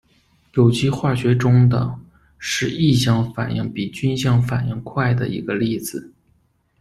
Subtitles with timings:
[0.55, 1.99] 有机化学中的
[2.39, 6.11] 是异相反应比均相反应快的一个例子。